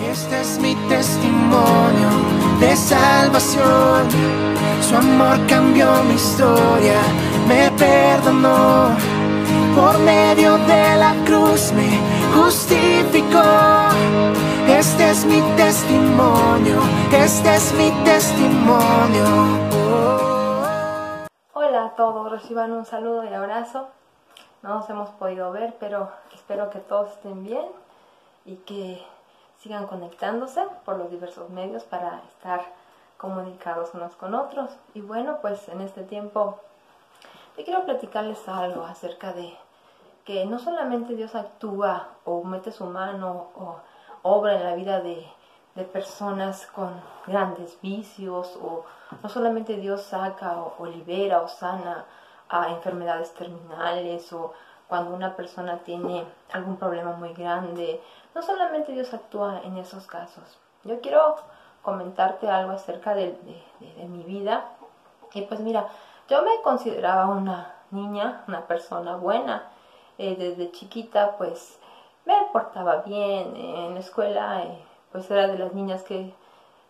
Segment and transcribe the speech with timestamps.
[0.00, 2.08] Este es mi testimonio
[2.60, 4.08] de salvación.
[4.80, 7.00] Su amor cambió mi historia,
[7.48, 8.96] me perdonó.
[9.74, 11.98] Por medio de la cruz me
[12.34, 13.42] justificó.
[14.68, 16.78] Este es mi testimonio,
[17.12, 19.24] este es mi testimonio.
[21.54, 23.88] Hola a todos, reciban un saludo y abrazo.
[24.62, 27.66] No nos hemos podido ver, pero espero que todos estén bien
[28.44, 29.04] y que
[29.58, 32.62] sigan conectándose por los diversos medios para estar
[33.16, 34.70] comunicados unos con otros.
[34.94, 36.58] Y bueno, pues en este tiempo
[37.56, 39.56] te quiero platicarles algo acerca de
[40.24, 43.76] que no solamente Dios actúa o mete su mano o
[44.22, 45.26] obra en la vida de,
[45.74, 48.84] de personas con grandes vicios o
[49.22, 52.04] no solamente Dios saca o, o libera o sana
[52.48, 54.52] a enfermedades terminales o
[54.88, 58.00] cuando una persona tiene algún problema muy grande.
[58.34, 60.58] No solamente Dios actúa en esos casos.
[60.84, 61.36] Yo quiero
[61.82, 63.32] comentarte algo acerca de,
[63.80, 64.64] de, de, mi vida.
[65.34, 65.88] Y pues mira,
[66.28, 69.70] yo me consideraba una niña, una persona buena.
[70.18, 71.78] Eh, desde chiquita pues
[72.24, 73.56] me portaba bien.
[73.56, 76.34] en la escuela eh, pues era de las niñas que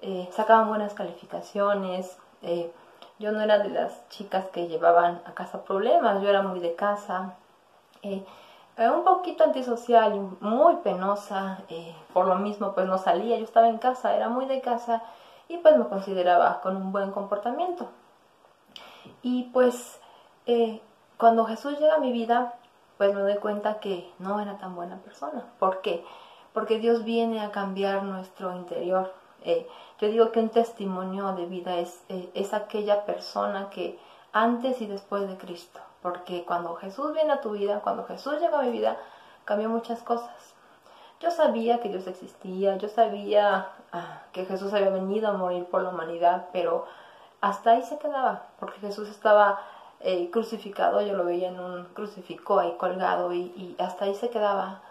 [0.00, 2.18] eh, sacaban buenas calificaciones.
[2.42, 2.72] Eh,
[3.18, 6.74] yo no era de las chicas que llevaban a casa problemas, yo era muy de
[6.74, 7.34] casa,
[8.02, 8.24] eh,
[8.76, 13.78] un poquito antisocial muy penosa, eh, por lo mismo pues no salía, yo estaba en
[13.78, 15.02] casa, era muy de casa
[15.48, 17.88] y pues me consideraba con un buen comportamiento.
[19.22, 20.00] Y pues
[20.46, 20.80] eh,
[21.16, 22.54] cuando Jesús llega a mi vida,
[22.96, 25.44] pues me doy cuenta que no era tan buena persona.
[25.58, 26.04] ¿Por qué?
[26.52, 29.12] Porque Dios viene a cambiar nuestro interior.
[29.42, 29.68] Eh,
[30.00, 33.98] yo digo que un testimonio de vida es, eh, es aquella persona que
[34.32, 35.80] antes y después de Cristo.
[36.02, 38.96] Porque cuando Jesús viene a tu vida, cuando Jesús llega a mi vida,
[39.44, 40.54] cambió muchas cosas.
[41.20, 45.82] Yo sabía que Dios existía, yo sabía ah, que Jesús había venido a morir por
[45.82, 46.86] la humanidad, pero
[47.40, 49.60] hasta ahí se quedaba, porque Jesús estaba
[50.00, 54.30] eh, crucificado, yo lo veía en un crucifijo ahí colgado y, y hasta ahí se
[54.30, 54.82] quedaba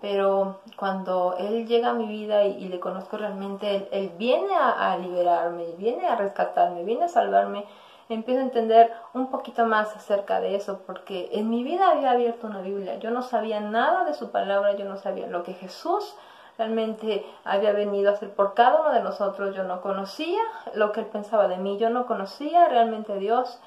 [0.00, 4.92] pero cuando Él llega a mi vida y, le conozco realmente, Él, él viene a,
[4.92, 7.66] a, liberarme, viene a rescatarme, viene a salvarme,
[8.14, 12.46] empiezo a entender un poquito más acerca de eso, porque en mi vida había abierto
[12.46, 16.16] una Biblia, yo no sabía nada de su palabra, yo no sabía lo que Jesús
[16.58, 20.42] realmente había venido a hacer por cada uno de nosotros, yo no conocía
[20.74, 23.58] lo que Él pensaba de mí, yo no conocía realmente a Dios,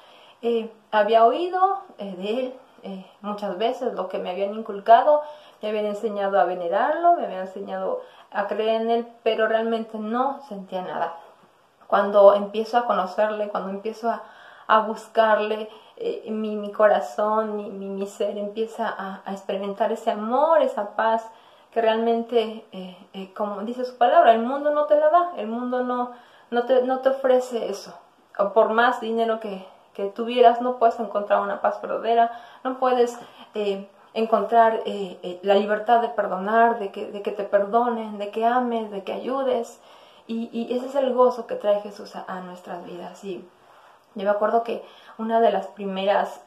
[0.42, 2.54] eh, había oído eh, de Él
[2.86, 5.22] eh, muchas veces lo que me habían inculcado,
[5.62, 10.42] me habían enseñado a venerarlo, me habían enseñado a creer en él, pero realmente no
[10.48, 11.14] sentía nada.
[11.86, 14.22] Cuando empiezo a conocerle, cuando empiezo a,
[14.66, 20.60] a buscarle, eh, mi, mi, corazón, mi, mi, mi ser empieza a, experimentar ese amor,
[20.62, 21.24] esa paz
[21.70, 25.46] que realmente, eh, eh, como dice su palabra, el mundo no te la da, el
[25.46, 26.12] mundo no,
[26.50, 27.94] no, te, no te ofrece eso.
[28.38, 32.32] O por más dinero que, que tuvieras, no puedes encontrar una paz verdadera,
[32.64, 33.16] no puedes
[34.12, 34.82] encontrar
[35.42, 39.12] la libertad de perdonar, de que, de que, te perdonen, de que ames, de que
[39.12, 39.80] ayudes.
[40.26, 43.22] Y, ese es el gozo que trae Jesús a, nuestras vidas.
[43.24, 43.46] Y
[44.14, 44.82] yo me acuerdo que
[45.18, 46.40] una de las primeras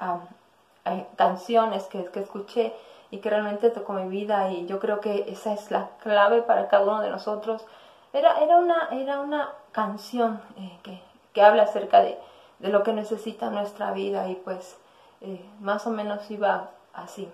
[1.16, 2.74] canciones que, que, escuché
[3.12, 6.68] y que realmente tocó mi vida, y yo creo que esa es la clave para
[6.68, 7.66] cada uno de nosotros,
[8.14, 11.02] era, era, una, era una canción eh, que,
[11.34, 12.18] que habla acerca de,
[12.60, 14.78] de lo que necesita nuestra vida y pues
[15.22, 17.30] eh, más o menos iba así.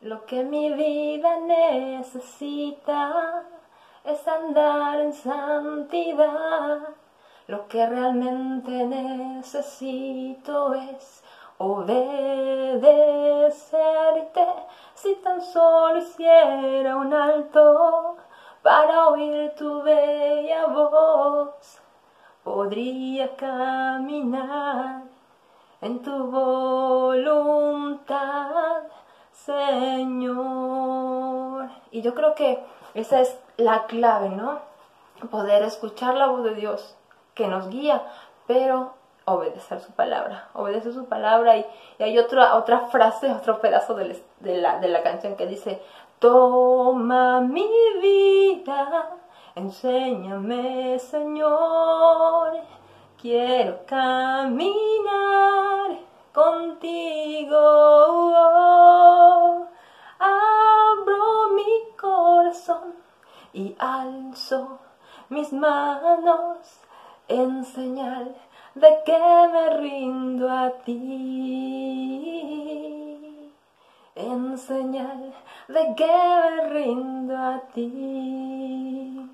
[0.00, 3.42] Lo que mi vida necesita
[4.04, 6.78] es andar en santidad.
[7.46, 11.22] Lo que realmente necesito es
[11.58, 12.80] obedecerte.
[14.94, 18.16] Si tan solo hiciera un alto
[18.62, 21.80] para oír tu bella voz,
[22.44, 25.02] podría caminar
[25.80, 27.72] en tu voluntad,
[29.32, 30.90] Señor.
[31.90, 32.62] Y yo creo que
[32.94, 34.58] esa es la clave, ¿no?
[35.30, 36.96] Poder escuchar la voz de Dios
[37.34, 38.02] que nos guía,
[38.46, 38.94] pero
[39.24, 41.66] obedecer su palabra, obedecer su palabra y,
[41.98, 45.80] y hay otra, otra frase, otro pedazo de, la, de la canción que dice,
[46.18, 47.68] toma mi
[48.00, 49.10] vida,
[49.54, 52.52] enséñame Señor,
[53.20, 54.70] quiero caminar
[56.32, 57.60] contigo.
[65.40, 66.58] Mis manos
[67.28, 68.36] en señal
[68.74, 69.18] de que
[69.52, 71.00] me rindo a ti.
[74.16, 75.32] en señal
[75.68, 79.30] de que me rindo a ti.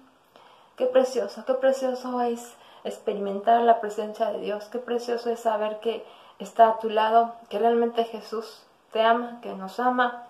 [0.77, 2.55] Qué precioso, qué precioso es
[2.85, 6.05] experimentar la presencia de Dios, qué precioso es saber que
[6.39, 8.63] está a tu lado, que realmente Jesús
[8.93, 10.29] te ama, que nos ama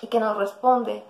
[0.00, 1.02] y que nos responde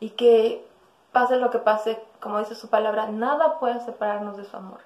[0.00, 0.66] y que
[1.12, 4.80] pase lo que pase, como dice su palabra, nada puede separarnos de su amor.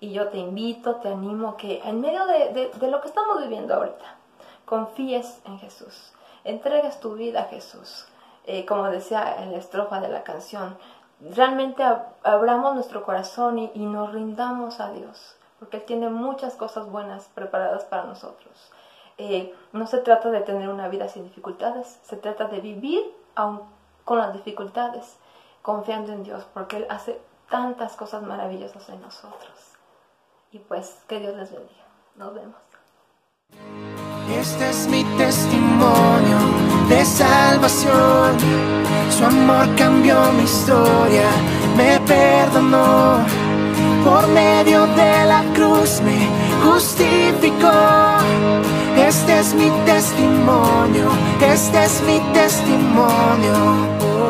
[0.00, 4.16] Y yo te invito, te animo que en medio de, lo que estamos viviendo ahorita,
[4.64, 6.12] confíes en Jesús,
[6.44, 8.06] entregues tu vida a Jesús.
[8.46, 10.76] Eh, como decía en la estrofa de la canción,
[11.20, 11.84] realmente
[12.22, 17.84] abramos nuestro corazón y, nos rindamos a Dios, porque Él tiene muchas cosas buenas preparadas
[17.84, 18.72] para nosotros.
[19.18, 23.04] Eh, no se trata de tener una vida sin dificultades, se trata de vivir
[23.34, 23.60] aún
[24.06, 25.18] con las dificultades,
[25.62, 27.20] confiando en Dios, porque Él hace
[27.50, 29.52] tantas cosas maravillosas en nosotros.
[30.52, 31.86] Y pues que Dios les bendiga.
[32.16, 32.56] Nos vemos.
[34.30, 36.38] Este es mi testimonio
[36.88, 38.36] de salvación.
[39.10, 41.28] Su amor cambió mi historia,
[41.76, 43.24] me perdonó.
[44.04, 46.28] Por medio de la cruz me
[46.64, 47.70] justificó.
[48.96, 51.08] Este es mi testimonio,
[51.40, 54.29] este es mi testimonio.